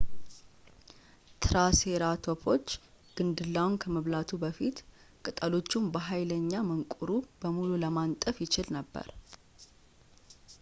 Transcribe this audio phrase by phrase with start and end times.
[1.43, 2.65] ትራሴራቶፖች
[3.17, 4.79] ግንድላውን ከመብላቱ በፊት
[5.25, 7.11] ቅጠሎቹን በኃይለኛ መንቁሩ
[7.43, 9.09] በሙሉ ለማንጠፍ ይችል ነበር